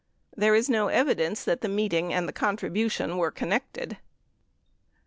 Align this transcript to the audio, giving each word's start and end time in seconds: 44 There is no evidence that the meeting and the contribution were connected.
44 0.31 0.39
There 0.41 0.55
is 0.55 0.67
no 0.67 0.87
evidence 0.87 1.43
that 1.43 1.61
the 1.61 1.69
meeting 1.69 2.11
and 2.11 2.27
the 2.27 2.33
contribution 2.33 3.17
were 3.17 3.29
connected. 3.29 3.97